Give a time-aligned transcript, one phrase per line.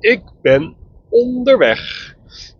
[0.00, 0.76] Ik ben
[1.08, 2.14] onderweg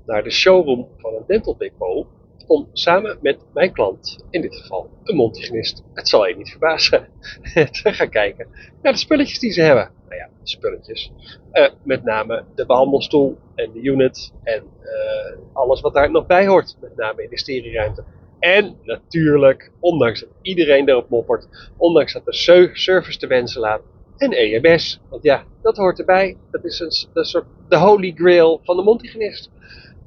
[0.07, 2.07] naar de showroom van een dental depot
[2.47, 7.09] om samen met mijn klant, in dit geval een mondhygiënist, het zal je niet verbazen,
[7.83, 8.47] te gaan kijken
[8.83, 9.91] naar de spulletjes die ze hebben.
[10.09, 11.13] Nou ja, spulletjes.
[11.53, 16.47] Uh, met name de behandelstoel en de unit en uh, alles wat daar nog bij
[16.47, 18.05] hoort, met name in de stereoruimte.
[18.39, 22.35] En natuurlijk, ondanks dat iedereen erop moppert, ondanks dat de
[22.73, 23.83] service te wensen laat,
[24.17, 25.01] en EMS.
[25.09, 26.37] Want ja, dat hoort erbij.
[26.51, 29.51] Dat is een, een soort de holy grail van de mondhygiënist.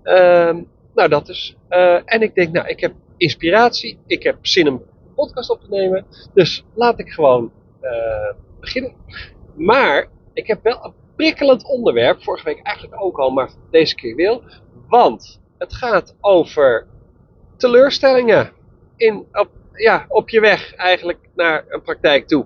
[0.03, 1.55] Um, nou, dat is.
[1.69, 3.99] Uh, en ik denk, nou, ik heb inspiratie.
[4.07, 6.05] Ik heb zin om een podcast op te nemen.
[6.33, 8.93] Dus laat ik gewoon uh, beginnen.
[9.55, 12.23] Maar ik heb wel een prikkelend onderwerp.
[12.23, 14.43] Vorige week eigenlijk ook al, maar deze keer wil.
[14.87, 16.87] Want het gaat over
[17.57, 18.51] teleurstellingen
[18.95, 22.45] in, op, ja, op je weg eigenlijk naar een praktijk toe.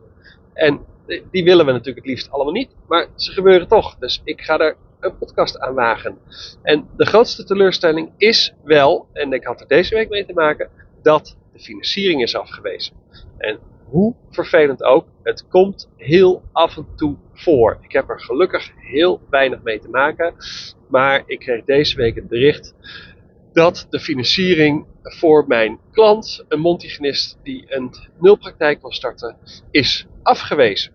[0.54, 0.86] En
[1.32, 3.96] die willen we natuurlijk het liefst allemaal niet, maar ze gebeuren toch.
[3.98, 6.18] Dus ik ga er een podcast aan wagen.
[6.62, 10.70] En de grootste teleurstelling is wel, en ik had er deze week mee te maken,
[11.02, 12.94] dat de financiering is afgewezen.
[13.38, 13.60] En
[13.90, 17.78] hoe vervelend ook, het komt heel af en toe voor.
[17.82, 20.36] Ik heb er gelukkig heel weinig mee te maken,
[20.88, 22.76] maar ik kreeg deze week het bericht
[23.54, 29.38] dat de financiering voor mijn klant, een mondhygiënist die een nulpraktijk wil starten,
[29.72, 30.92] is afgewezen.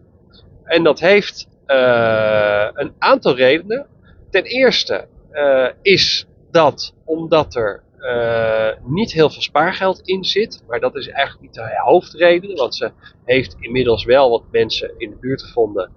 [0.64, 3.86] En dat heeft uh, een aantal redenen.
[4.31, 10.62] Ten eerste uh, is dat omdat er uh, niet heel veel spaargeld in zit.
[10.67, 12.56] Maar dat is eigenlijk niet de hoofdreden.
[12.56, 12.91] Want ze
[13.25, 15.92] heeft inmiddels wel wat mensen in de buurt gevonden.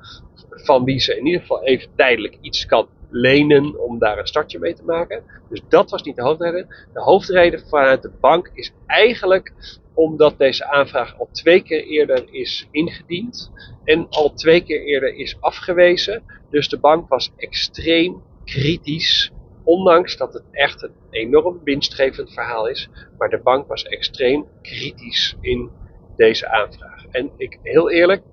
[0.50, 4.60] Van wie ze in ieder geval even tijdelijk iets kan lenen om daar een startje
[4.60, 5.24] mee te maken.
[5.50, 6.68] Dus dat was niet de hoofdreden.
[6.94, 9.54] De hoofdreden vanuit de bank is eigenlijk
[9.94, 13.52] omdat deze aanvraag al twee keer eerder is ingediend
[13.84, 16.24] en al twee keer eerder is afgewezen.
[16.50, 19.32] Dus de bank was extreem kritisch,
[19.64, 22.90] ondanks dat het echt een enorm winstgevend verhaal is.
[23.18, 25.70] Maar de bank was extreem kritisch in
[26.16, 27.06] deze aanvraag.
[27.12, 28.24] En ik, heel eerlijk,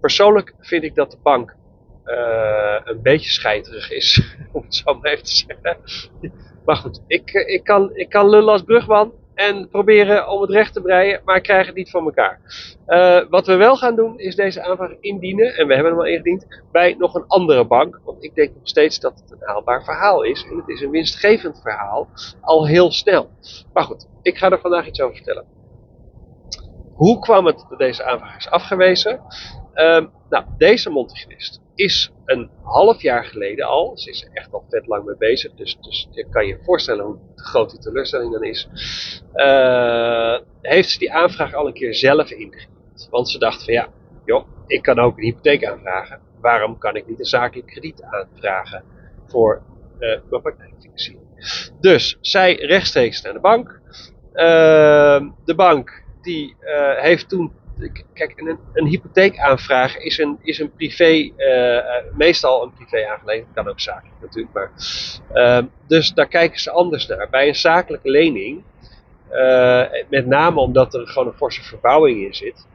[0.00, 1.56] persoonlijk vind ik dat de bank
[2.06, 5.76] uh, een beetje scheiterig is, om het zo maar even te zeggen.
[6.64, 10.72] Maar goed, ik, ik, kan, ik kan lullen als brugman en proberen om het recht
[10.72, 12.40] te breien, maar ik krijg het niet van elkaar.
[12.86, 16.06] Uh, wat we wel gaan doen, is deze aanvraag indienen, en we hebben hem al
[16.06, 18.00] ingediend, bij nog een andere bank.
[18.04, 20.46] Want ik denk nog steeds dat het een haalbaar verhaal is.
[20.50, 22.08] En het is een winstgevend verhaal,
[22.40, 23.30] al heel snel.
[23.72, 25.44] Maar goed, ik ga er vandaag iets over vertellen.
[26.94, 29.20] Hoe kwam het dat deze aanvraag is afgewezen?
[29.74, 34.64] Uh, nou, deze mondhygiënist is een half jaar geleden al, ze is er echt al
[34.68, 38.44] vet lang mee bezig, dus, dus je kan je voorstellen hoe groot die teleurstelling dan
[38.44, 38.68] is,
[39.34, 42.68] uh, heeft ze die aanvraag al een keer zelf ingediend.
[43.10, 43.88] Want ze dacht van ja,
[44.24, 48.84] joh, ik kan ook een hypotheek aanvragen, waarom kan ik niet een zakelijk krediet aanvragen
[49.26, 49.62] voor
[49.98, 51.22] uh, mijn praktijkfinanciering?
[51.80, 53.80] Dus zij rechtstreeks naar de bank.
[54.34, 56.56] Uh, de bank die
[56.96, 57.52] heeft toen
[58.12, 63.68] kijk, een, een hypotheekaanvraag is een, is een privé, uh, meestal een privé aangelegenheid, kan
[63.68, 64.70] ook zakelijk natuurlijk, maar.
[65.34, 67.28] Uh, dus daar kijken ze anders naar.
[67.30, 68.62] Bij een zakelijke lening,
[69.32, 72.66] uh, met name omdat er gewoon een forse verbouwing in zit,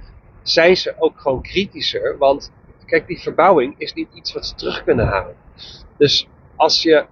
[0.44, 2.52] zijn ze ook gewoon kritischer, want
[2.86, 5.36] kijk, die verbouwing is niet iets wat ze terug kunnen halen.
[5.98, 7.06] Dus als je,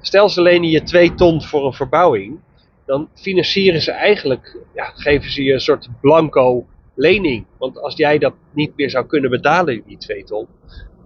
[0.00, 2.40] stel ze lenen je 2 ton voor een verbouwing,
[2.86, 7.46] dan financieren ze eigenlijk, ja, geven ze je een soort blanco lening.
[7.58, 10.46] Want als jij dat niet meer zou kunnen betalen, die 2 ton,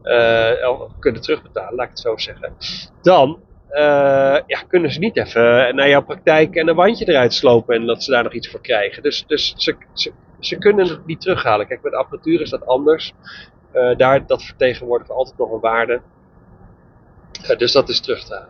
[0.05, 2.53] uh, kunnen terugbetalen, laat ik het zo zeggen,
[3.03, 3.39] dan
[3.71, 7.87] uh, ja, kunnen ze niet even naar jouw praktijk en een wandje eruit slopen en
[7.87, 9.03] dat ze daar nog iets voor krijgen.
[9.03, 9.77] Dus, dus ze,
[10.41, 11.67] ze, kunnen het niet terughalen.
[11.67, 13.13] Kijk, met apparatuur is dat anders.
[13.97, 16.01] Daar, dat vertegenwoordigt altijd nog een waarde.
[17.57, 18.49] Dus dat is terug te halen.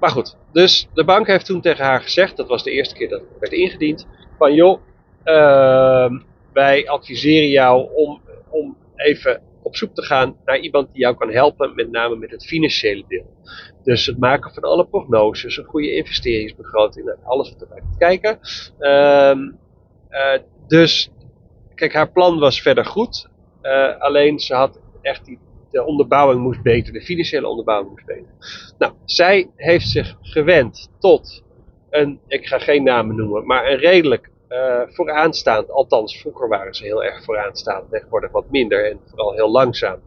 [0.00, 3.08] Maar goed, dus de bank heeft toen tegen haar gezegd, dat was de eerste keer
[3.08, 4.06] dat het werd ingediend,
[4.38, 4.80] van joh,
[5.24, 6.10] uh,
[6.56, 11.30] wij adviseren jou om, om even op zoek te gaan naar iemand die jou kan
[11.30, 13.26] helpen, met name met het financiële deel.
[13.84, 18.38] Dus het maken van alle prognoses, een goede investeringsbegroting, alles wat erbij komt kijken.
[18.78, 19.58] Um,
[20.10, 21.10] uh, dus,
[21.74, 23.28] kijk, haar plan was verder goed.
[23.62, 25.38] Uh, alleen ze had echt die,
[25.70, 28.34] de onderbouwing moest beter, de financiële onderbouwing moest beter.
[28.78, 31.44] Nou, zij heeft zich gewend tot
[31.90, 36.84] een, ik ga geen namen noemen, maar een redelijk uh, vooraanstaand, althans vroeger waren ze
[36.84, 40.00] heel erg vooraanstaand, tegenwoordig wat minder en vooral heel langzaam.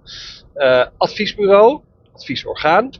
[0.55, 1.81] Uh, adviesbureau,
[2.13, 2.91] adviesorgaan.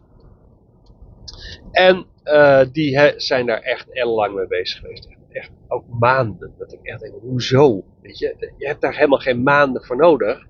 [1.71, 5.07] En uh, die zijn daar echt lang mee bezig geweest.
[5.31, 6.53] Echt ook maanden.
[6.57, 7.83] Dat ik echt denk, hoezo?
[8.01, 10.45] Weet je, je hebt daar helemaal geen maanden voor nodig.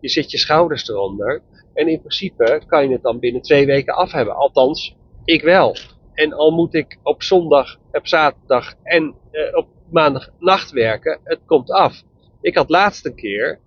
[0.00, 1.42] Je zet je schouders eronder.
[1.74, 4.34] En in principe kan je het dan binnen twee weken af hebben.
[4.34, 5.76] Althans, ik wel.
[6.14, 9.14] En al moet ik op zondag, op zaterdag en
[9.52, 12.02] op maandag nacht werken, het komt af.
[12.40, 13.58] Ik had laatst een keer,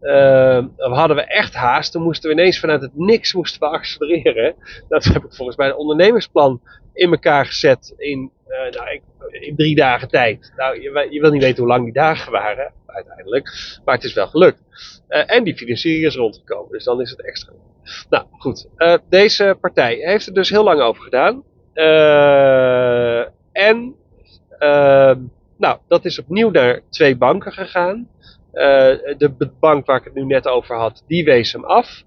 [0.00, 1.92] uh, hadden we echt haast.
[1.92, 4.54] Toen moesten we ineens vanuit het niks moesten we accelereren.
[4.88, 6.60] Dat heb ik volgens mij een ondernemersplan
[6.92, 10.52] in elkaar gezet in, uh, nou, ik, in drie dagen tijd.
[10.56, 13.78] Nou, je, wil niet weten hoe lang die dagen waren uiteindelijk.
[13.84, 14.62] Maar het is wel gelukt.
[15.08, 16.72] Uh, en die financiering is rondgekomen.
[16.72, 17.52] Dus dan is het extra.
[18.10, 21.44] Nou goed, uh, deze partij heeft er dus heel lang over gedaan.
[23.52, 23.94] En
[24.58, 25.20] ehm,
[25.56, 28.08] nou, dat is opnieuw naar twee banken gegaan.
[28.52, 32.02] de bank waar ik het nu net over had, die wees hem af.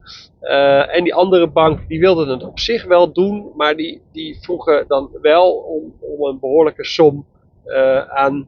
[0.90, 4.86] en die andere bank, die wilde het op zich wel doen, maar die, die vroegen
[4.88, 7.26] dan wel om, om een behoorlijke som
[8.08, 8.48] aan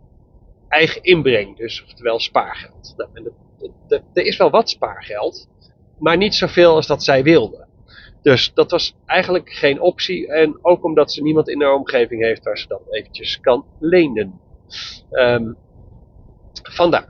[0.67, 2.93] eigen inbreng, dus oftewel spaargeld.
[2.97, 3.33] Nou, en
[4.13, 5.47] er is wel wat spaargeld,
[5.99, 7.67] maar niet zoveel als dat zij wilden.
[8.21, 10.27] Dus dat was eigenlijk geen optie.
[10.27, 14.39] En ook omdat ze niemand in haar omgeving heeft waar ze dat eventjes kan lenen.
[15.11, 15.57] Um,
[16.63, 17.09] vandaar.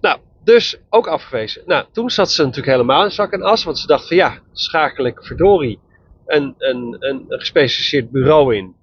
[0.00, 1.62] Nou, dus ook afgewezen.
[1.66, 3.64] Nou, toen zat ze natuurlijk helemaal in zak en as.
[3.64, 5.78] Want ze dacht van ja, schakel ik verdorie
[6.26, 8.76] een, een, een, gespecialiseerd bureau in.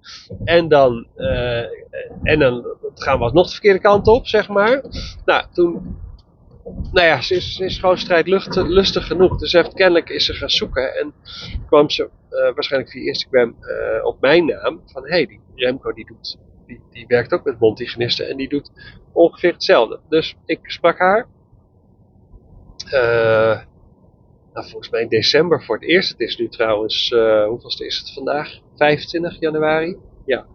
[0.44, 1.60] En dan, uh,
[2.22, 2.64] en dan
[2.94, 4.82] gaan we nog de verkeerde kant op, zeg maar.
[5.24, 5.96] Nou, toen
[6.92, 9.38] nou ja, ze is, gewoon strijdlustig genoeg.
[9.38, 10.94] Dus heeft, kennelijk is ze gaan zoeken.
[10.94, 11.14] En
[11.66, 14.80] kwam ze uh, waarschijnlijk via Instagram uh, op mijn naam.
[14.86, 16.38] Van hé, hey, die Remco die doet.
[16.66, 18.28] Die, werkt ook met mondhygiënisten.
[18.28, 18.70] En die doet
[19.12, 20.00] ongeveer hetzelfde.
[20.08, 21.26] Dus ik sprak haar.
[22.86, 23.60] Uh,
[24.52, 26.10] nou, volgens mij in december voor het eerst.
[26.10, 28.58] Het is nu trouwens, uh, hoeveelste is het vandaag?
[28.76, 29.96] 25 januari.
[30.26, 30.46] Ja.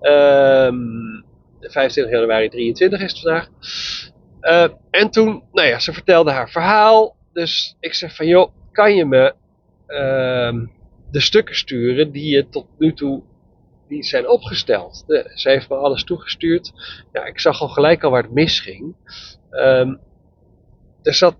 [0.00, 1.24] Um,
[1.60, 3.48] 25 januari 23 is het vandaag.
[4.40, 7.16] Uh, en toen, nou ja, ze vertelde haar verhaal.
[7.32, 9.34] Dus ik zeg van, joh, kan je me
[9.88, 10.66] uh,
[11.10, 13.22] de stukken sturen die je tot nu toe
[13.88, 15.04] die zijn opgesteld.
[15.06, 16.72] De, ze heeft me alles toegestuurd.
[17.12, 18.94] Ja, ik zag al gelijk al waar het misging.
[19.50, 20.00] Um,
[21.02, 21.36] er zat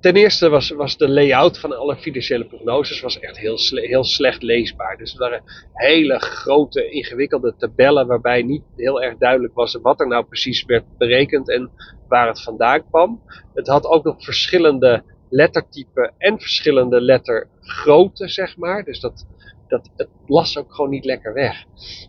[0.00, 4.42] ten eerste was, was de layout van alle financiële prognoses was echt heel, heel slecht
[4.42, 4.96] leesbaar.
[4.96, 5.42] Dus er waren
[5.72, 10.84] hele grote, ingewikkelde tabellen waarbij niet heel erg duidelijk was wat er nou precies werd
[10.98, 11.70] berekend en
[12.08, 13.22] waar het vandaan kwam.
[13.54, 18.84] Het had ook nog verschillende lettertypen en verschillende lettergrootte, zeg maar.
[18.84, 19.26] Dus dat,
[19.70, 21.64] dat, het las ook gewoon niet lekker weg.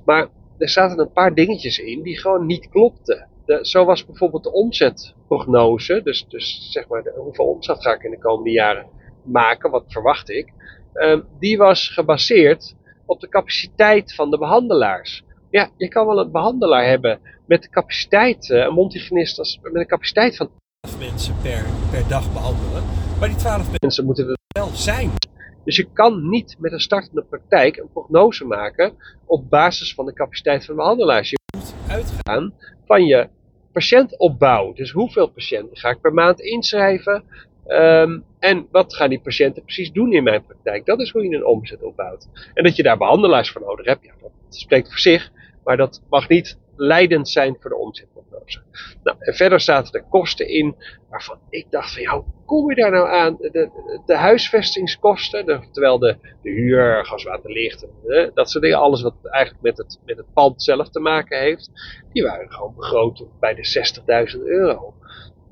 [0.06, 0.28] Maar
[0.58, 3.30] er zaten een paar dingetjes in die gewoon niet klopten
[3.62, 8.12] zo was bijvoorbeeld de omzetprognose, dus, dus zeg maar de, hoeveel omzet ga ik in
[8.12, 8.86] de komende jaren
[9.24, 10.54] maken, wat verwacht ik,
[10.94, 12.75] uh, die was gebaseerd
[13.06, 15.24] op de capaciteit van de behandelaars.
[15.50, 19.88] Ja, je kan wel een behandelaar hebben met de capaciteit, uh, een multigenist met een
[19.88, 20.50] capaciteit van
[20.80, 22.84] 12 mensen per, per dag behandelen,
[23.19, 25.20] maar die 12 mensen moeten er wel zijn.
[25.63, 28.94] Dus je kan niet met een startende praktijk een prognose maken
[29.25, 31.30] op basis van de capaciteit van de behandelaars.
[31.30, 32.54] Je moet uitgaan
[32.86, 33.30] van je
[33.72, 34.74] patiëntopbouw.
[34.74, 37.24] Dus hoeveel patiënten ga ik per maand inschrijven?
[37.68, 40.86] Um, en wat gaan die patiënten precies doen in mijn praktijk?
[40.86, 42.28] Dat is hoe je een omzet opbouwt.
[42.54, 45.31] En dat je daar behandelaars voor nodig hebt, ja, dat spreekt voor zich.
[45.64, 48.62] Maar dat mag niet leidend zijn voor de omzetprognose.
[49.03, 50.75] Nou, en verder zaten er kosten in
[51.09, 53.35] waarvan ik dacht van ja, hoe kom je daar nou aan?
[53.39, 53.69] De,
[54.06, 57.85] de, huisvestingskosten, terwijl de, de huur, gas, water, licht,
[58.33, 61.71] dat soort dingen, alles wat eigenlijk met het, met het pand zelf te maken heeft,
[62.13, 64.94] die waren gewoon begroot bij de 60.000 euro.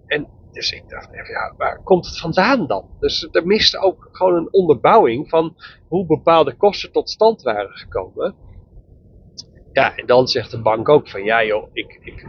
[0.07, 2.85] En dus ik dacht even, ja, waar komt het vandaan dan?
[2.99, 5.55] Dus er miste ook gewoon een onderbouwing van
[5.88, 8.35] hoe bepaalde kosten tot stand waren gekomen.
[9.79, 12.25] Ja, en dan zegt de bank ook van ja joh, ik, ik,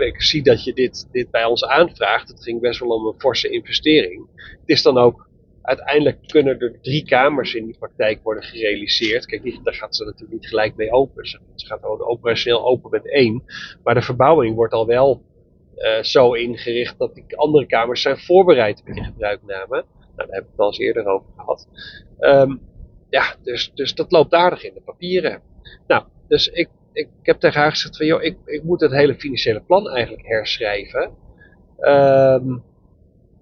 [0.00, 2.28] ik zie dat je dit, dit bij ons aanvraagt.
[2.28, 4.26] Het ging best wel om een forse investering.
[4.34, 5.28] Het is dan ook,
[5.62, 9.26] uiteindelijk kunnen er drie kamers in die praktijk worden gerealiseerd.
[9.26, 11.26] Kijk, daar gaat ze natuurlijk niet gelijk mee open.
[11.26, 13.42] Ze gaat gewoon operationeel open met één.
[13.82, 15.22] Maar de verbouwing wordt al wel
[15.76, 19.84] uh, zo ingericht dat die andere kamers zijn voorbereid met die gebruikname.
[20.16, 21.68] Nou, daar heb ik het al eens eerder over gehad.
[22.20, 22.60] Um,
[23.10, 25.42] ja, dus, dus dat loopt aardig in de papieren.
[25.86, 29.14] Nou, dus ik, ik heb tegen haar gezegd van, joh, ik, ik moet het hele
[29.14, 31.10] financiële plan eigenlijk herschrijven.
[31.80, 32.62] Um,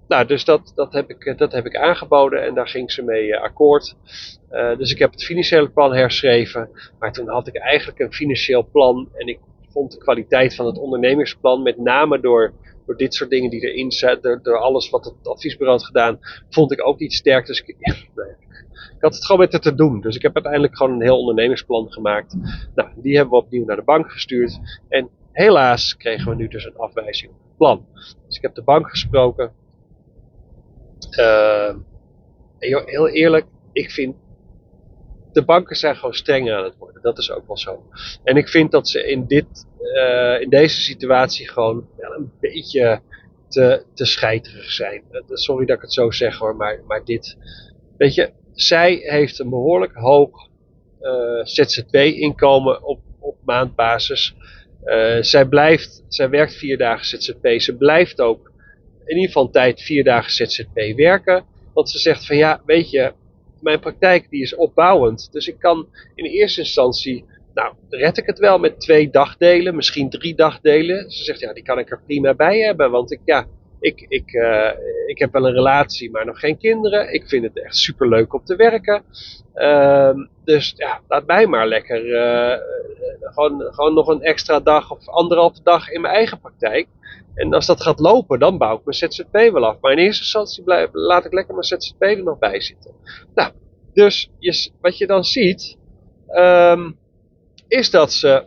[0.08, 3.26] nou, dus dat, dat, heb ik, dat heb ik aangeboden en daar ging ze mee
[3.26, 3.96] uh, akkoord.
[4.50, 6.70] Uh, dus ik heb het financiële plan herschreven.
[6.98, 10.78] Maar toen had ik eigenlijk een financieel plan en ik vond de kwaliteit van het
[10.78, 12.52] ondernemingsplan, met name door,
[12.90, 16.18] door dit soort dingen die erin zitten, door, alles wat het adviesbureau had gedaan,
[16.48, 17.46] vond ik ook niet sterk.
[17.46, 17.76] Dus ik,
[18.96, 20.00] ik had het gewoon met het te doen.
[20.00, 22.36] Dus ik heb uiteindelijk gewoon een heel ondernemingsplan gemaakt.
[22.74, 24.58] Nou, die hebben we opnieuw naar de bank gestuurd.
[24.88, 27.86] En helaas kregen we nu dus een afwijzing op het plan.
[28.26, 29.52] Dus ik heb de bank gesproken.
[31.18, 31.74] Uh,
[32.58, 34.16] heel eerlijk, ik vind
[35.32, 37.02] de banken zijn gewoon strenger aan het worden.
[37.02, 37.82] Dat is ook wel zo.
[38.24, 43.00] En ik vind dat ze in, dit, uh, in deze situatie gewoon wel een beetje
[43.48, 45.02] te, te scheiterig zijn.
[45.28, 47.36] Sorry dat ik het zo zeg hoor, maar, maar dit.
[47.96, 50.48] Weet je, zij heeft een behoorlijk hoog
[51.00, 54.34] uh, ZZP-inkomen op, op maandbasis.
[55.20, 57.60] Zij, blijft, zij werkt vier dagen ZZP.
[57.60, 58.50] Ze blijft ook
[59.04, 61.44] in ieder geval tijd vier dagen ZZP werken.
[61.74, 63.12] Want ze zegt van ja, weet je,
[63.60, 65.32] mijn praktijk die is opbouwend.
[65.32, 67.24] Dus ik kan in eerste instantie,
[67.54, 71.10] nou, red ik het wel met twee dagdelen, misschien drie dagdelen.
[71.10, 72.90] Ze zegt ja, die kan ik er prima bij hebben.
[72.90, 73.46] Want ik, ja,
[73.80, 74.70] ik, ik, uh,
[75.06, 77.12] ik heb wel een relatie, maar nog geen kinderen.
[77.12, 79.02] Ik vind het echt super leuk om te werken.
[79.54, 80.10] Uh,
[80.44, 82.58] dus ja, laat mij maar lekker uh,
[83.20, 86.88] gewoon, gewoon nog een extra dag of anderhalve dag in mijn eigen praktijk.
[87.34, 89.80] En als dat gaat lopen, dan bouw ik mijn ZZP wel af.
[89.80, 92.94] Maar in eerste instantie blijf, laat ik lekker mijn ZZP er nog bij zitten.
[93.34, 93.52] Nou,
[93.92, 94.30] dus
[94.80, 95.78] wat je dan ziet,
[96.28, 96.98] um,
[97.68, 98.44] is dat ze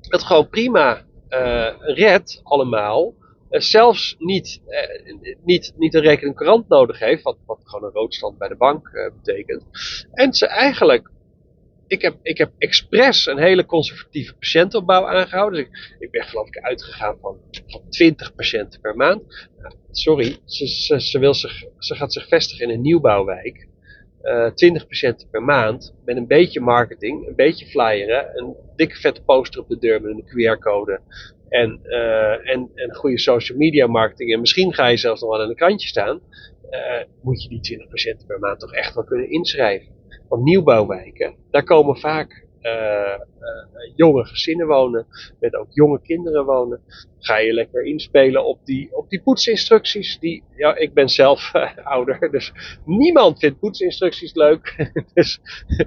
[0.00, 3.14] het gewoon prima uh, allemaal.
[3.50, 7.94] Uh, zelfs niet, uh, niet, niet een rekening courant nodig heeft, wat, wat gewoon een
[7.94, 8.90] roodstand bij de bank
[9.22, 9.64] betekent.
[10.12, 11.10] En ze eigenlijk
[11.88, 15.58] ik heb, ik heb expres een hele conservatieve patiëntenopbouw aangehouden.
[15.58, 17.36] Dus ik, ik ben geloof ik uitgegaan van,
[17.66, 19.48] van 20 patiënten per maand.
[19.58, 23.66] Nou, sorry, ze, ze, wil zich, ze gaat zich vestigen in een nieuwbouwwijk.
[24.22, 25.94] Uh, eh, 20 patiënten per maand.
[26.04, 28.30] Met een beetje marketing, een beetje flyeren.
[28.34, 31.00] Een dikke vette poster op de deur met een QR-code.
[31.48, 34.32] En, uh, en, en goede social media marketing.
[34.32, 36.20] En misschien ga je zelfs nog wel aan een krantje staan.
[36.70, 39.96] Uh, moet je die 20 patiënten per maand toch echt wel kunnen inschrijven.
[40.28, 43.18] Want nieuwbouwwijken, daar komen vaak uh,
[43.94, 45.06] jonge gezinnen wonen,
[45.40, 46.80] met ook jonge kinderen wonen.
[47.18, 50.18] Ga je lekker inspelen op die, op die poetsinstructies.
[50.18, 51.52] Die, ja, ik ben zelf
[51.84, 52.52] ouder, dus
[52.84, 54.90] niemand vindt poetsinstructies leuk.
[55.14, 55.40] dus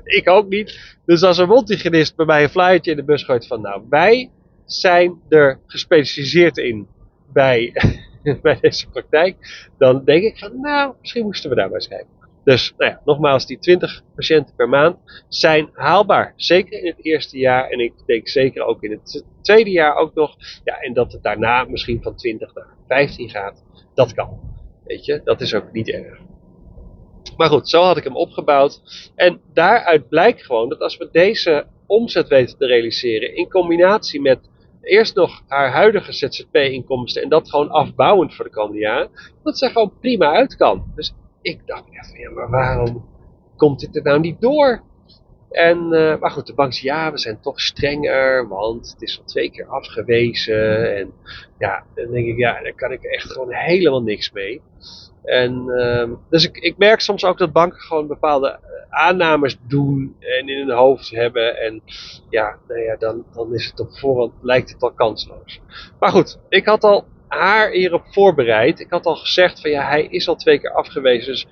[0.04, 0.98] ik ook niet.
[1.06, 4.30] Dus als een mondhygiënist bij mij een flyertje in de bus gooit van, nou, wij
[4.74, 6.88] zijn er gespecialiseerd in
[7.34, 7.74] bij,
[8.42, 12.20] bij deze praktijk, dan denk ik van, nou, misschien moesten we daar maar eens kijken.
[12.44, 14.98] Dus nou ja, nogmaals, die 20 patiënten per maand
[15.30, 16.34] zijn haalbaar.
[16.36, 20.14] Zeker in het eerste jaar en ik denk zeker ook in het tweede jaar ook
[20.14, 20.36] nog.
[20.64, 23.64] Ja, en dat het daarna misschien van 20 naar 15 gaat,
[23.94, 24.40] dat kan.
[24.86, 26.20] Weet je, dat is ook niet erg.
[27.38, 28.82] Maar goed, zo had ik hem opgebouwd.
[29.16, 34.50] En daaruit blijkt gewoon dat als we deze omzet weten te realiseren in combinatie met
[34.82, 39.10] eerst nog haar huidige ZZP-inkomsten en dat gewoon afbouwend voor de komende
[39.44, 40.92] dat ze gewoon prima uit kan.
[40.96, 43.06] Dus ik dacht echt, ja, maar waarom
[43.58, 44.84] komt dit er nou niet door?
[45.52, 49.20] En, uh, maar goed, de bank zei, ja, we zijn toch strenger, want het is
[49.20, 50.96] al twee keer afgewezen.
[50.96, 51.14] En
[51.58, 54.62] ja, dan denk ik, ja, daar kan ik echt gewoon helemaal niks mee.
[55.24, 58.60] En, uh, dus ik, ik merk soms ook dat banken gewoon bepaalde eh,
[58.90, 61.58] aannames doen en in hun hoofd hebben.
[61.58, 61.82] En
[62.30, 65.60] ja, nou ja dan, dan is het op voorhand, lijkt het al kansloos.
[66.00, 68.80] Maar goed, ik had al haar hierop voorbereid.
[68.80, 71.32] Ik had al gezegd van ja, hij is al twee keer afgewezen.
[71.32, 71.48] Dus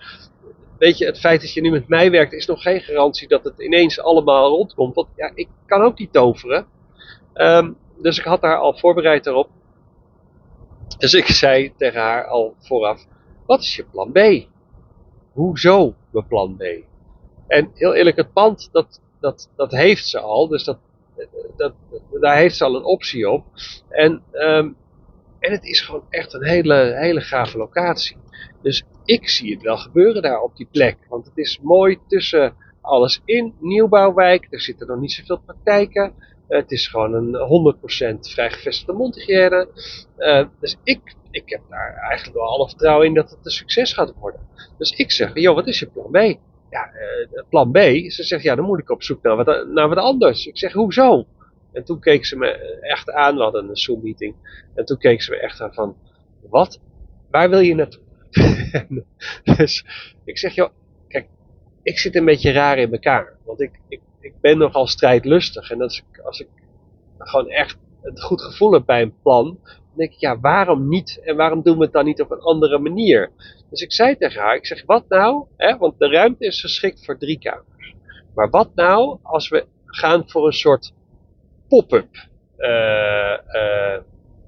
[0.78, 3.44] weet je, het feit dat je nu met mij werkt is nog geen garantie dat
[3.44, 4.96] het ineens allemaal rondkomt.
[4.96, 6.66] Want ja, ik kan ook niet toveren.
[7.34, 9.50] Um, dus ik had haar al voorbereid daarop.
[10.98, 13.06] Dus ik zei tegen haar al vooraf,
[13.50, 14.48] wat is je plan B?
[15.34, 16.64] Hoezo mijn plan B?
[17.48, 20.48] En heel eerlijk, het pand, dat, dat, dat heeft ze al.
[20.48, 20.78] Dus dat,
[21.58, 21.74] dat,
[22.22, 23.46] daar heeft ze al een optie op.
[23.90, 24.76] En um,
[25.40, 28.18] en het is gewoon echt een hele, hele gave locatie.
[28.62, 30.98] Dus ik zie het wel gebeuren daar op die plek.
[31.10, 33.54] Want het is mooi tussen alles in.
[33.60, 36.14] Nieuwbouwwijk, er zitten nog niet zoveel praktijken.
[36.48, 39.68] het is gewoon een 100% vrij gevestigde mondhygiëne.
[40.18, 43.94] Uh, dus ik, ik heb daar eigenlijk wel alle vertrouwen in dat het een succes
[43.94, 44.42] gaat worden.
[44.78, 46.18] Dus ik zeg, joh, wat is je plan B?
[46.70, 47.78] Ja, uh, plan B,
[48.12, 50.46] ze zegt, ja, dan moet ik op zoek naar wat, naar wat anders.
[50.46, 51.26] Ik zeg, hoezo?
[51.72, 52.48] En toen keek ze me
[52.82, 54.36] echt aan, we hadden een Zoom-meeting.
[54.76, 55.98] En toen keek ze me echt aan van,
[56.50, 56.80] wat?
[57.32, 58.02] Waar wil je naartoe?
[59.58, 59.86] dus
[60.24, 60.70] ik zeg, joh,
[61.08, 61.28] kijk,
[61.84, 63.38] ik zit een beetje raar in elkaar.
[63.46, 65.72] Want ik, ik, ik ben nogal strijdlustig.
[65.72, 66.48] En als ik, als ik
[67.18, 69.60] gewoon echt het goed gevoel heb bij een plan,
[70.00, 71.20] denk ik, ja, waarom niet?
[71.24, 73.32] En waarom doen we het dan niet op een andere manier?
[73.70, 75.46] Dus ik zei tegen haar, ik zeg, wat nou?
[75.80, 77.96] Want de ruimte is geschikt voor drie kamers.
[78.36, 80.94] Maar wat nou als we gaan voor een soort
[81.68, 82.28] pop-up
[82.58, 83.98] uh, uh,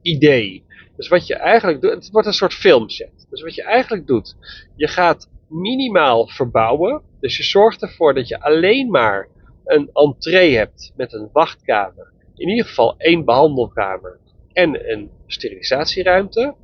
[0.01, 0.65] idee.
[0.95, 3.27] Dus wat je eigenlijk doet, het wordt een soort filmset.
[3.29, 4.35] Dus wat je eigenlijk doet,
[4.75, 7.01] je gaat minimaal verbouwen.
[7.19, 9.27] Dus je zorgt ervoor dat je alleen maar
[9.65, 12.11] een entree hebt met een wachtkamer.
[12.35, 14.19] In ieder geval één behandelkamer
[14.53, 16.55] en een sterilisatieruimte.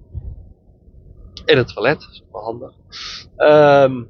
[1.45, 2.73] En het toilet, dat is wel handig.
[3.35, 4.03] Ehm,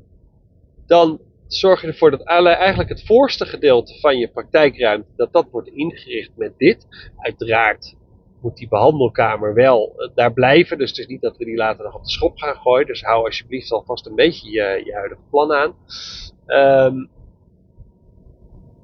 [0.86, 5.68] dan zorg je ervoor dat eigenlijk het voorste gedeelte van je praktijkruimte, dat dat wordt
[5.68, 6.88] ingericht met dit.
[7.18, 7.96] Uiteraard
[8.42, 10.78] moet die behandelkamer wel uh, daar blijven.
[10.78, 12.88] Dus het is niet dat we die later nog op de schop gaan gooien.
[12.88, 15.76] Dus hou alsjeblieft alvast een beetje je, je huidige plan aan.
[16.48, 17.10] Um,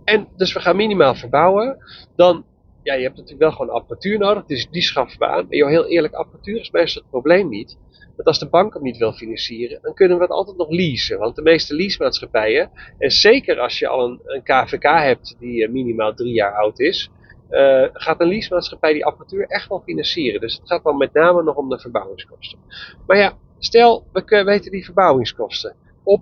[0.03, 1.77] en dus we gaan minimaal verbouwen.
[2.15, 2.45] Dan,
[2.83, 4.45] ja, je hebt natuurlijk wel gewoon apparatuur nodig.
[4.45, 5.45] Dus die schaffen we aan.
[5.45, 7.77] Maar joh, heel eerlijk, apparatuur is meestal het probleem niet.
[8.15, 11.19] Want als de bank hem niet wil financieren, dan kunnen we het altijd nog leasen.
[11.19, 15.71] Want de meeste leasemaatschappijen, en zeker als je al een, een KVK hebt die uh,
[15.71, 17.09] minimaal drie jaar oud is,
[17.49, 20.41] uh, gaat een leasemaatschappij die apparatuur echt wel financieren.
[20.41, 22.59] Dus het gaat dan met name nog om de verbouwingskosten.
[23.07, 26.21] Maar ja, stel we weten die verbouwingskosten op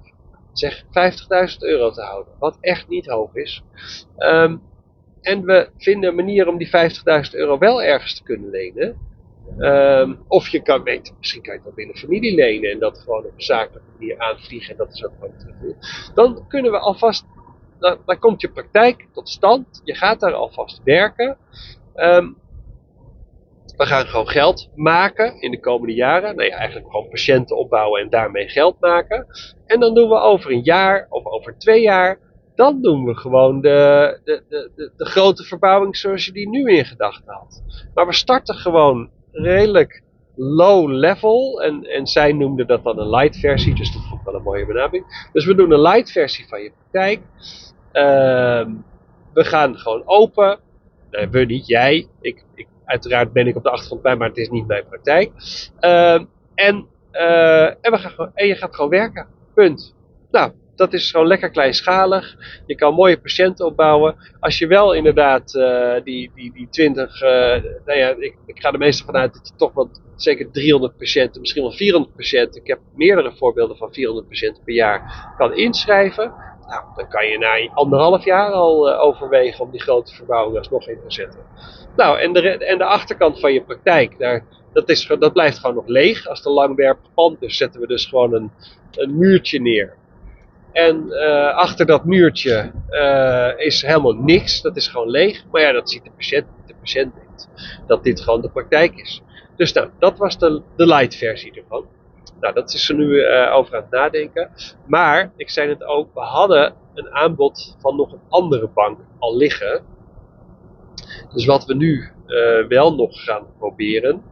[0.53, 0.89] zeg 50.000
[1.59, 3.63] euro te houden, wat echt niet hoog is.
[4.17, 4.61] Um,
[5.21, 6.71] en we vinden een manier om die 50.000
[7.31, 9.09] euro wel ergens te kunnen lenen.
[9.57, 13.25] Um, of je kan weten, misschien kan je dat binnen familie lenen en dat gewoon
[13.25, 16.13] op een zakelijke manier aanvliegen en dat is ook gewoon terug.
[16.13, 17.25] Dan kunnen we alvast
[17.81, 19.81] dan, komt je praktijk tot stand.
[19.83, 21.37] Je gaat daar alvast werken.
[21.95, 22.37] Um,
[23.77, 26.35] we gaan gewoon geld maken in de komende jaren.
[26.35, 29.27] Nee, eigenlijk gewoon patiënten opbouwen en daarmee geld maken.
[29.65, 32.19] En dan doen we over een jaar of over twee jaar.
[32.61, 36.85] Dan doen we gewoon de, de, de, de, grote verbouwing zoals je die nu in
[36.85, 37.63] gedachten had.
[37.93, 40.03] Maar we starten gewoon redelijk
[40.35, 41.61] low level.
[41.61, 43.75] En, en zij noemden dat dan een light versie.
[43.75, 45.29] Dus dat vond ik wel een mooie benaming.
[45.33, 47.19] Dus we doen een light versie van je praktijk.
[47.93, 48.75] Uh,
[49.33, 50.59] we gaan gewoon open.
[51.11, 52.07] Nee, we niet, jij.
[52.21, 55.31] Ik, ik, uiteraard ben ik op de achtergrond bij, maar het is niet mijn praktijk.
[55.79, 56.13] Uh,
[56.55, 59.27] en, uh, en, we gaan gewoon, en je gaat gewoon werken.
[59.53, 59.95] Punt.
[60.31, 60.51] Nou,
[60.81, 62.35] dat is gewoon lekker kleinschalig.
[62.65, 64.15] Je kan mooie patiënten opbouwen.
[64.39, 67.29] Als je wel inderdaad uh, die, die, die 20, uh,
[67.85, 71.41] nou ja, ik, ik ga er meestal vanuit dat je toch wel zeker 300 patiënten,
[71.41, 76.33] misschien wel 400 patiënten, ik heb meerdere voorbeelden van 400 patiënten per jaar, kan inschrijven.
[76.67, 80.87] Nou, dan kan je na anderhalf jaar al uh, overwegen om die grote verbouwing alsnog
[80.87, 81.39] in te zetten.
[81.95, 85.75] Nou, en de, en de achterkant van je praktijk, daar, dat, is, dat blijft gewoon
[85.75, 86.27] nog leeg.
[86.27, 88.51] Als de langwerpig pand is, zetten we dus gewoon een,
[88.91, 89.99] een muurtje neer.
[90.71, 95.45] En uh, achter dat muurtje uh, is helemaal niks, dat is gewoon leeg.
[95.51, 97.49] Maar ja, dat ziet de patiënt De patiënt denkt
[97.87, 99.21] dat dit gewoon de praktijk is.
[99.55, 101.85] Dus nou, dat was de, de light versie ervan.
[102.39, 104.49] Nou, dat is er nu uh, over aan het nadenken.
[104.87, 109.37] Maar, ik zei het ook, we hadden een aanbod van nog een andere bank al
[109.37, 109.83] liggen.
[111.33, 112.09] Dus wat we nu
[112.67, 114.23] wel nog gaan proberen,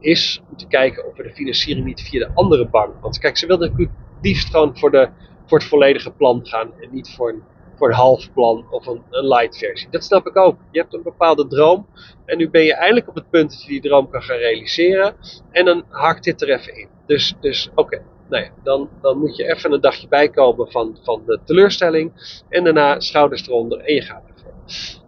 [0.00, 2.94] is om te kijken of we de financiering niet via de andere bank.
[3.00, 5.08] Want kijk, ze wilden natuurlijk liefst gewoon voor, de,
[5.52, 7.42] voor het volledige plan gaan en niet voor een,
[7.74, 9.88] voor een half plan of een, een light versie.
[9.90, 10.56] Dat snap ik ook.
[10.70, 11.86] Je hebt een bepaalde droom
[12.24, 15.14] en nu ben je eindelijk op het punt dat je die droom kan gaan realiseren.
[15.50, 16.88] En dan hakt dit er even in.
[17.06, 21.22] Dus, dus oké, nou ja, dan, dan moet je even een dagje bijkomen van, van
[21.26, 22.12] de teleurstelling.
[22.48, 24.52] En daarna schouders eronder en je gaat ervoor.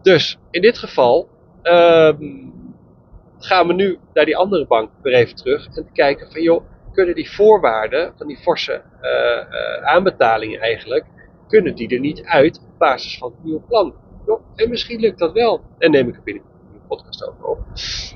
[0.02, 1.28] Dus in dit geval
[1.62, 2.52] um,
[3.38, 5.66] gaan we nu naar die andere bank weer even terug.
[5.66, 11.04] En kijken van joh, kunnen die voorwaarden van die forse uh, aanbetalingen eigenlijk,
[11.48, 13.94] kunnen die er niet uit op basis van het nieuwe plan?
[14.54, 15.60] En misschien lukt dat wel.
[15.78, 16.42] En neem ik er binnen
[16.88, 17.58] podcast over op.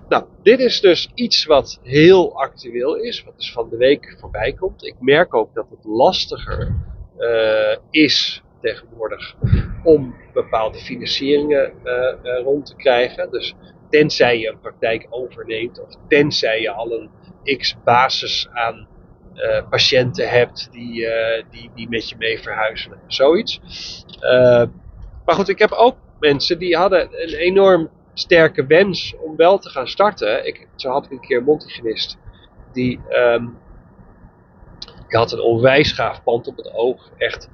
[0.08, 4.52] Nou, dit is dus iets wat heel actueel is, wat dus van de week voorbij
[4.52, 4.84] komt.
[4.84, 6.74] Ik merk ook dat het lastiger
[7.18, 9.34] uh, is tegenwoordig
[9.84, 11.72] om bepaalde financieringen
[12.22, 13.30] rond te krijgen.
[13.30, 13.54] Dus
[13.90, 17.10] tenzij je een praktijk overneemt of tenzij je al een
[17.56, 18.86] x basis aan
[19.70, 21.06] patiënten hebt die,
[21.50, 23.60] die, die met je mee verhuizen, zoiets.
[25.24, 29.68] maar goed, ik heb ook mensen die hadden een enorm sterke wens om wel te
[29.68, 30.46] gaan starten.
[30.46, 32.18] Ik, zo had ik een keer een mondhygiënist
[32.72, 33.00] die
[35.08, 37.10] had een onwijs gaaf pand op het oog.
[37.16, 37.48] Echt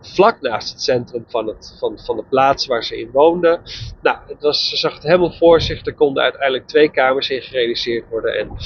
[0.00, 3.60] vlak naast het centrum van, het, van, van de plaats waar ze in woonde.
[4.02, 5.86] Nou, het was, ze zag het helemaal voor zich.
[5.86, 8.38] Er konden uiteindelijk twee kamers in gerealiseerd worden.
[8.38, 8.56] En,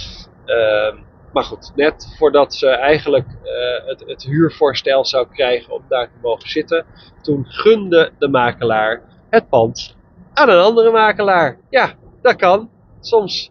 [1.32, 6.18] maar goed, net voordat ze eigenlijk uh, het, het huurvoorstel zou krijgen om daar te
[6.22, 6.87] mogen zitten,
[7.22, 9.96] toen gunde de makelaar het pand
[10.38, 11.58] aan een andere makelaar.
[11.70, 12.70] Ja, dat kan.
[13.00, 13.50] Soms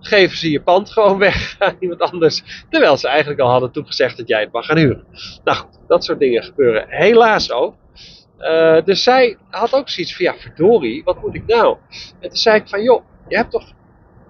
[0.00, 2.64] geven ze je pand gewoon weg aan iemand anders.
[2.70, 5.04] Terwijl ze eigenlijk al hadden toegezegd dat jij het mag gaan huren.
[5.44, 7.74] Nou goed, dat soort dingen gebeuren helaas ook.
[8.38, 11.76] Uh, dus zij had ook zoiets van, ja verdorie, wat moet ik nou?
[12.20, 13.72] En toen zei ik van, joh, je hebt toch,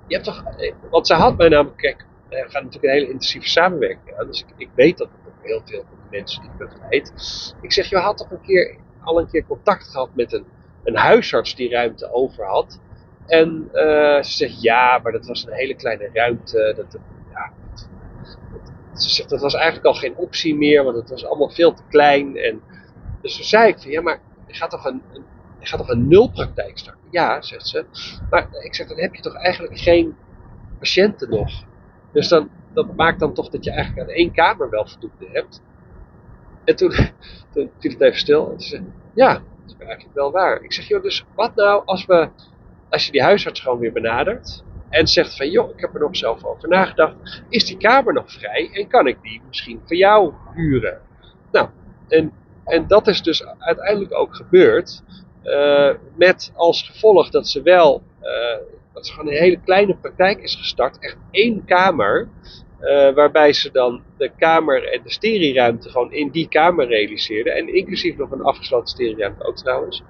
[0.08, 0.44] je hebt toch,
[0.90, 4.26] want zij had mij namelijk, kijk, er gaat natuurlijk een hele intensieve samenwerking aan.
[4.26, 7.12] Dus ik, ik weet dat ook heel veel mensen die ik begeleid.
[7.60, 10.44] Ik zeg, je had toch een keer, al een keer contact gehad met een
[10.88, 12.80] een huisarts die ruimte over had.
[13.26, 16.72] En uh, ze zegt ja, maar dat was een hele kleine ruimte.
[16.76, 16.98] Dat,
[17.32, 17.52] ja,
[18.94, 21.82] ze zegt dat was eigenlijk al geen optie meer, want het was allemaal veel te
[21.88, 22.36] klein.
[22.36, 22.62] En,
[23.22, 25.02] dus toen zei ik van ja, maar je gaat toch een,
[25.68, 27.08] gaat toch een nulpraktijk starten?
[27.10, 27.84] Ja, zegt ze.
[28.30, 30.16] Maar ik zeg, dan heb je toch eigenlijk geen
[30.78, 31.64] patiënten nog.
[32.12, 35.62] Dus dan, dat maakt dan toch dat je eigenlijk aan één kamer wel voldoende hebt.
[36.64, 36.90] En toen,
[37.52, 38.52] toen viel het even stil.
[38.52, 38.82] En ze
[39.14, 40.62] ja, dat is eigenlijk wel waar.
[40.62, 42.28] Ik zeg, joh, dus wat nou als we,
[42.90, 44.64] als je die huisarts gewoon weer benadert.
[44.88, 47.42] En zegt van, joh, ik heb er nog zelf over nagedacht.
[47.48, 48.70] Is die kamer nog vrij?
[48.72, 51.00] En kan ik die misschien voor jou huren?
[51.52, 51.68] Nou,
[52.08, 52.32] en,
[52.64, 55.02] en dat is dus uiteindelijk ook gebeurd.
[55.48, 58.56] Uh, met als gevolg dat ze wel, uh,
[58.92, 60.98] dat ze gewoon een hele kleine praktijk is gestart.
[60.98, 62.28] Echt één kamer.
[62.80, 67.54] Uh, waarbij ze dan de kamer en de stereoruimte gewoon in die kamer realiseerden.
[67.54, 70.02] En inclusief nog een afgesloten stereoruimte ook trouwens.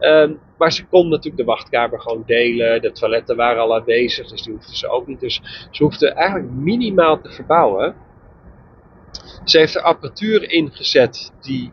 [0.00, 2.82] Um, maar ze kon natuurlijk de wachtkamer gewoon delen.
[2.82, 5.20] De toiletten waren al aanwezig, dus die hoefden ze ook niet.
[5.20, 7.94] Dus ze hoefde eigenlijk minimaal te verbouwen.
[9.44, 11.72] Ze heeft er apparatuur ingezet die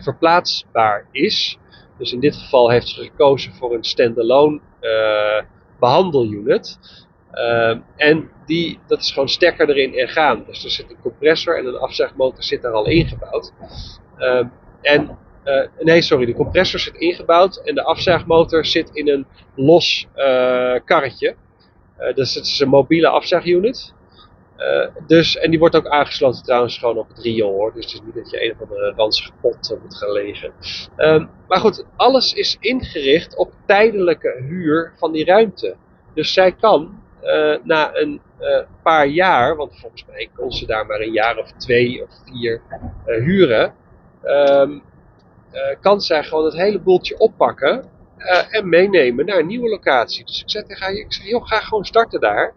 [0.00, 1.58] verplaatsbaar is.
[1.98, 5.42] Dus in dit geval heeft ze gekozen voor een standalone uh,
[5.80, 6.78] behandelunit.
[7.32, 10.44] Uh, en die, dat is gewoon stekker erin en gaan.
[10.46, 13.52] Dus er zit een compressor en een afzuigmotor zit daar al ingebouwd.
[14.18, 14.46] Uh,
[14.80, 15.18] en,
[15.78, 20.06] nee, sorry, de compressor zit ingebouwd en de afzuigmotor zit in een los
[20.84, 21.36] karretje.
[22.14, 23.94] dus het is een mobiele afzuigunit.
[25.06, 27.72] Dus, en die wordt ook aangesloten trouwens gewoon op het riool hoor.
[27.74, 30.52] Dus het is niet dat je een of andere ranzige pot moet gaan liggen.
[30.96, 35.76] Ehm, maar goed, alles is ingericht op tijdelijke huur van die ruimte.
[36.14, 38.20] Dus zij kan uh, na een
[38.82, 42.62] paar jaar, want volgens mij kon ze daar maar een jaar of twee of vier
[43.04, 43.74] huren,
[44.24, 44.82] um,
[45.80, 47.90] kan zij gewoon het hele boeltje oppakken
[48.50, 50.24] en meenemen naar een nieuwe locatie.
[50.24, 52.54] Dus ik zei tegen haar, ik zeg, joh, ga gewoon starten daar.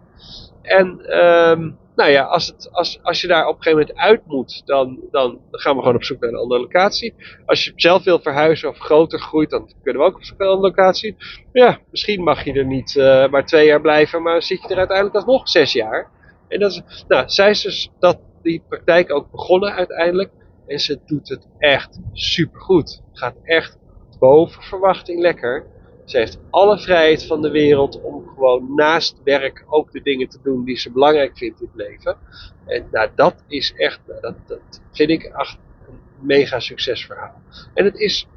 [0.62, 4.22] En um, nou ja, als, het, als, als je daar op een gegeven moment uit
[4.26, 7.16] moet, dan, dan gaan we gewoon op zoek naar een andere locatie.
[7.46, 10.48] Als je zelf wil verhuizen of groter groeit, dan kunnen we ook op zoek naar
[10.48, 11.16] een andere locatie.
[11.52, 14.78] Ja, misschien mag je er niet uh, maar twee jaar blijven, maar zit je er
[14.78, 16.12] uiteindelijk alsnog zes jaar.
[16.48, 20.32] En dat is, nou, zij is dus dat, die praktijk ook begonnen uiteindelijk.
[20.68, 23.02] En ze doet het echt supergoed.
[23.14, 23.78] Gaat echt
[24.20, 25.66] boven verwachting lekker.
[26.08, 30.40] Ze heeft alle vrijheid van de wereld om gewoon naast werk ook de dingen te
[30.44, 32.18] doen die ze belangrijk vindt in het leven.
[32.66, 37.42] En nou, dat is echt, nou, dat, dat vind ik echt een mega succesverhaal.
[37.74, 38.28] En het is,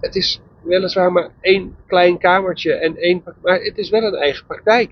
[0.00, 4.46] het is weliswaar maar één klein kamertje en één, maar het is wel een eigen
[4.46, 4.90] praktijk.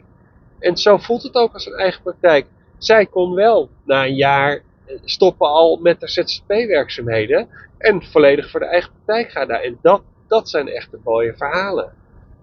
[0.59, 2.47] En zo voelt het ook als een eigen praktijk.
[2.79, 4.63] Zij kon wel na een jaar
[5.05, 9.49] stoppen al met de ZZP-werkzaamheden en volledig voor de eigen praktijk gaan.
[9.49, 11.93] Nou, en dat dat zijn echt de mooie verhalen.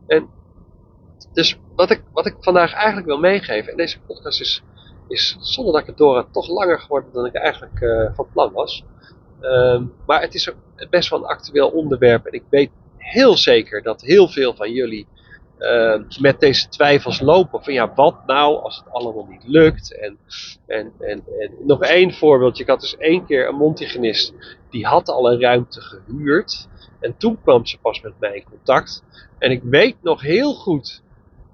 [0.08, 0.30] En
[1.34, 4.63] dus wat ik, wat ik vandaag eigenlijk wil meegeven, en deze podcast is,
[5.08, 8.28] is zonder dat ik het door had, toch langer geworden dan ik eigenlijk uh, van
[8.34, 8.84] plan was.
[9.41, 10.52] Um, maar het is
[10.89, 15.08] best wel een actueel onderwerp en ik weet heel zeker dat heel veel van jullie
[16.19, 17.63] met deze twijfels lopen.
[17.63, 19.99] Van ja, wat nou als het allemaal niet lukt?
[19.99, 20.17] En,
[20.67, 22.63] en, en, en nog één voorbeeldje.
[22.63, 24.33] Ik had dus één keer een Montigenist.
[24.69, 26.67] Die had al een ruimte gehuurd.
[26.99, 29.03] En toen kwam ze pas met mij in contact.
[29.39, 31.01] En ik weet nog heel goed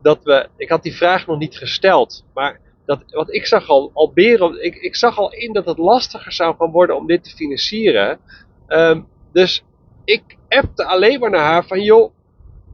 [0.02, 0.48] dat we.
[0.58, 2.26] Ik had die vraag nog niet gesteld.
[2.34, 5.78] Maar dat, want ik zag al, al beren, ik, ik zag al in dat het
[5.78, 8.20] lastiger zou gaan worden om dit te financieren.
[8.68, 9.64] Um, dus
[10.06, 12.14] ik appte alleen maar naar haar van joh,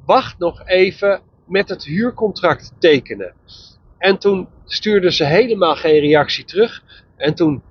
[0.09, 3.33] wacht nog even met het huurcontract tekenen.
[3.97, 6.83] En toen stuurde ze helemaal geen reactie terug.
[7.17, 7.61] En toen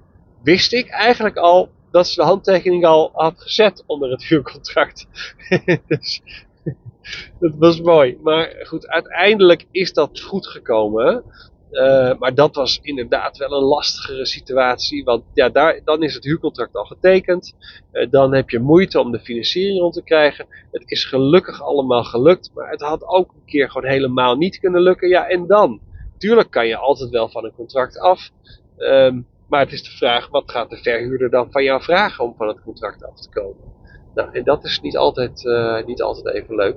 [0.42, 5.06] wist ik eigenlijk al dat ze de handtekening al had gezet onder het huurcontract.
[5.86, 6.22] dus
[7.40, 8.18] dat was mooi.
[8.22, 11.24] Maar goed, uiteindelijk is dat goed gekomen.
[11.70, 15.04] Uh, maar dat was inderdaad wel een lastigere situatie.
[15.04, 17.54] Want ja, daar, dan is het huurcontract al getekend.
[17.92, 20.46] Uh, dan heb je moeite om de financiering rond te krijgen.
[20.70, 22.50] Het is gelukkig allemaal gelukt.
[22.54, 25.08] Maar het had ook een keer gewoon helemaal niet kunnen lukken.
[25.08, 25.80] Ja, en dan?
[26.18, 28.30] Tuurlijk kan je altijd wel van een contract af.
[28.78, 32.34] Um, maar het is de vraag, wat gaat de verhuurder dan van jou vragen om
[32.36, 33.76] van het contract af te komen?
[34.14, 36.76] Nou, en dat is niet altijd, uh, niet altijd even leuk.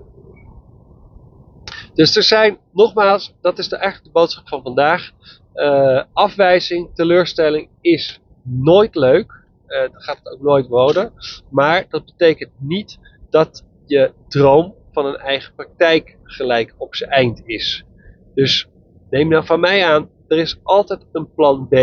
[1.94, 5.12] Dus er zijn, nogmaals, dat is de, de boodschap van vandaag.
[5.56, 9.44] Uh, afwijzing, teleurstelling is nooit leuk.
[9.68, 11.14] Uh, dat gaat het ook nooit worden.
[11.50, 13.00] Maar dat betekent niet
[13.30, 17.86] dat je droom van een eigen praktijk gelijk op zijn eind is.
[18.34, 18.68] Dus
[19.10, 21.74] neem nou van mij aan, er is altijd een plan B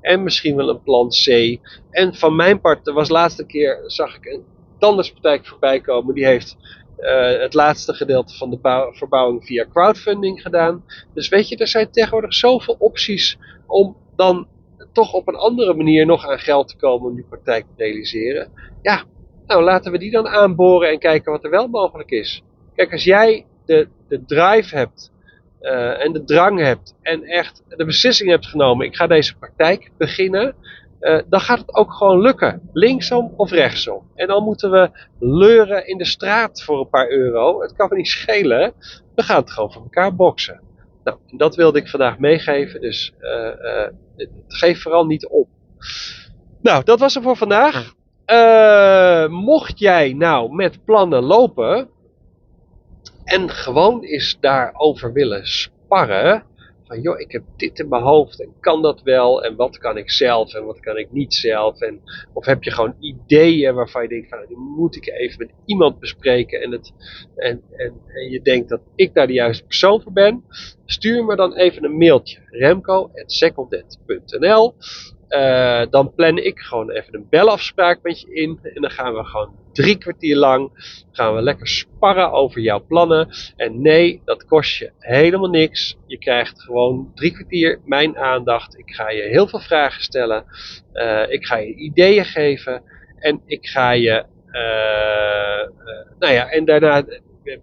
[0.00, 1.58] en misschien wel een plan C.
[1.90, 4.44] En van mijn part, er was laatste keer, zag ik een
[4.78, 6.14] tandartspraktijk voorbij komen.
[6.14, 6.56] Die heeft
[6.98, 10.84] uh, het laatste gedeelte van de verbouwing via crowdfunding gedaan.
[11.14, 14.46] Dus weet je, er zijn tegenwoordig zoveel opties om dan
[14.92, 18.52] toch op een andere manier nog aan geld te komen om die praktijk te realiseren.
[18.82, 19.04] Ja,
[19.46, 22.42] nou laten we die dan aanboren en kijken wat er wel mogelijk is.
[22.74, 25.12] Kijk, als jij de, de drive hebt
[25.60, 29.90] uh, en de drang hebt en echt de beslissing hebt genomen, ik ga deze praktijk
[29.98, 30.54] beginnen,
[31.06, 32.70] uh, dan gaat het ook gewoon lukken.
[32.72, 34.10] Linksom of rechtsom.
[34.14, 37.60] En dan moeten we leuren in de straat voor een paar euro.
[37.60, 38.72] Het kan me niet schelen.
[39.14, 40.60] We gaan het gewoon voor elkaar boksen.
[41.04, 42.80] Nou, dat wilde ik vandaag meegeven.
[42.80, 43.86] Dus uh,
[44.46, 45.48] geef vooral niet op.
[46.62, 47.94] Nou, dat was het voor vandaag.
[49.30, 51.88] mocht jij nou met plannen lopen
[53.24, 56.42] en gewoon eens daarover willen sparren,
[56.86, 59.44] van joh, ik heb dit in mijn hoofd en kan dat wel?
[59.44, 61.80] En wat kan ik zelf en wat kan ik niet zelf?
[61.80, 62.00] En
[62.32, 65.98] of heb je gewoon ideeën waarvan je denkt van die moet ik even met iemand
[65.98, 66.92] bespreken en, het,
[67.36, 70.44] en, en, en je denkt dat ik daar de juiste persoon voor ben,
[70.84, 74.74] stuur me dan even een mailtje remco.secondent.nl
[75.28, 78.58] uh, dan plan ik gewoon even een belafspraak met je in.
[78.62, 80.70] En dan gaan we gewoon drie kwartier lang
[81.12, 83.28] gaan we lekker sparren over jouw plannen.
[83.56, 85.96] En nee, dat kost je helemaal niks.
[86.06, 88.78] Je krijgt gewoon drie kwartier mijn aandacht.
[88.78, 90.44] Ik ga je heel veel vragen stellen.
[90.92, 92.82] Uh, ik ga je ideeën geven.
[93.18, 94.24] En ik ga je.
[94.46, 95.68] Uh,
[96.18, 97.04] nou ja, en daarna.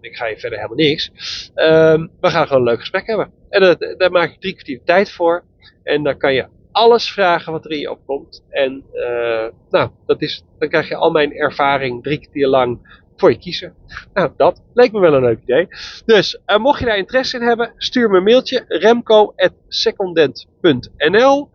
[0.00, 1.10] Ik ga je verder helemaal niks.
[1.54, 3.32] Ehm, we gaan gewoon een leuk gesprek hebben.
[3.48, 5.44] En daar maak ik drie kwartier tijd voor.
[5.82, 8.44] En dan kan je alles vragen wat er in je opkomt.
[8.50, 13.30] En uh, nou, dat is, dan krijg je al mijn ervaring drie keer lang voor
[13.30, 13.74] je kiezen.
[14.14, 15.68] Nou, dat leek me wel een leuk idee.
[16.06, 21.50] Dus uh, mocht je daar interesse in hebben, stuur me een mailtje remco.secondent.nl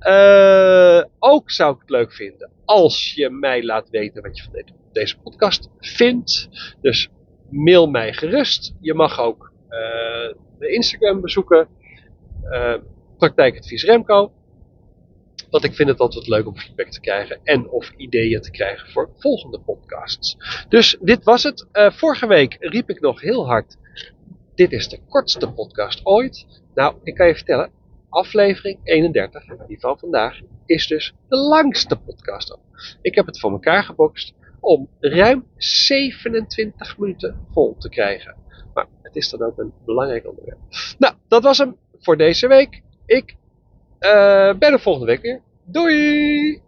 [0.00, 4.52] uh, Ook zou ik het leuk vinden als je mij laat weten wat je van
[4.52, 6.48] deze, deze podcast vindt.
[6.80, 7.08] Dus
[7.50, 8.74] mail mij gerust.
[8.80, 9.52] Je mag ook
[10.58, 11.68] de Instagram bezoeken.
[13.18, 14.32] Praktijkadvies Remco.
[15.50, 18.90] Want ik vind het altijd leuk om feedback te krijgen en of ideeën te krijgen
[18.90, 20.36] voor volgende podcasts.
[20.68, 21.66] Dus dit was het.
[21.72, 23.76] Uh, vorige week riep ik nog heel hard.
[24.54, 26.46] Dit is de kortste podcast ooit.
[26.74, 27.70] Nou, ik kan je vertellen,
[28.08, 32.58] aflevering 31, die van vandaag, is dus de langste podcast.
[33.02, 38.36] Ik heb het voor elkaar gebokst om ruim 27 minuten vol te krijgen.
[38.74, 40.58] Maar het is dan ook een belangrijk onderwerp.
[40.98, 42.82] Nou, dat was hem voor deze week.
[43.06, 43.36] Ik
[44.00, 45.40] uh, ben er volgende week weer.
[45.64, 46.60] Doei!